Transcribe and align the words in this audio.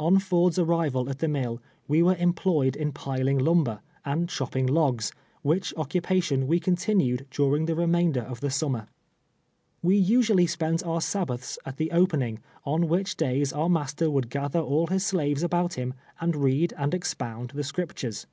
On 0.00 0.18
Ford's 0.18 0.58
arrival 0.58 1.08
at 1.08 1.20
the 1.20 1.28
mill, 1.28 1.62
we 1.86 2.02
were 2.02 2.16
employed 2.16 2.74
in 2.74 2.90
piling 2.90 3.38
lumber, 3.38 3.78
and 4.04 4.28
chopping 4.28 4.66
logs, 4.66 5.12
which 5.42 5.72
occupation 5.76 6.48
we 6.48 6.58
continued 6.58 7.24
during 7.30 7.66
the 7.66 7.76
remainder 7.76 8.22
of 8.22 8.40
the 8.40 8.50
summer. 8.50 8.88
"\Ye 9.84 9.94
usually 9.94 10.48
spent 10.48 10.82
our 10.82 10.98
Sabbatlis 11.00 11.56
at 11.64 11.76
the 11.76 11.92
opening, 11.92 12.40
on 12.64 12.88
which 12.88 13.20
(lays 13.20 13.52
our 13.52 13.68
master 13.68 14.10
would 14.10 14.28
gather 14.28 14.58
all 14.58 14.88
his 14.88 15.04
slavea 15.04 15.44
about 15.44 15.74
him, 15.74 15.94
and 16.20 16.34
read 16.34 16.74
and 16.76 16.92
expound 16.92 17.52
the 17.54 17.62
Scriptures. 17.62 18.26